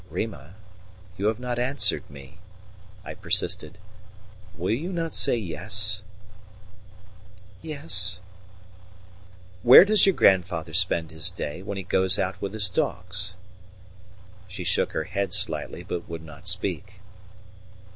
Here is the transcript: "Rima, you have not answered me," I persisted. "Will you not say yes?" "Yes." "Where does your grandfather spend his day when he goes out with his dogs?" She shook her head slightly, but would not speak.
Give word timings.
"Rima, 0.09 0.55
you 1.15 1.27
have 1.27 1.39
not 1.39 1.59
answered 1.59 2.09
me," 2.09 2.39
I 3.05 3.13
persisted. 3.13 3.77
"Will 4.57 4.73
you 4.73 4.91
not 4.91 5.13
say 5.13 5.37
yes?" 5.37 6.01
"Yes." 7.61 8.19
"Where 9.61 9.85
does 9.85 10.07
your 10.07 10.15
grandfather 10.15 10.73
spend 10.73 11.11
his 11.11 11.29
day 11.29 11.61
when 11.61 11.77
he 11.77 11.83
goes 11.83 12.17
out 12.17 12.41
with 12.41 12.53
his 12.53 12.67
dogs?" 12.67 13.35
She 14.47 14.63
shook 14.63 14.93
her 14.93 15.03
head 15.03 15.33
slightly, 15.35 15.83
but 15.83 16.09
would 16.09 16.23
not 16.23 16.47
speak. 16.47 16.99